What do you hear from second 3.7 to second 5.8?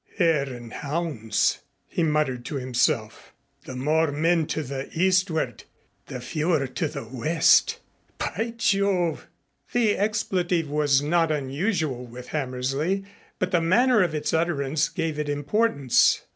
more men to the eastward,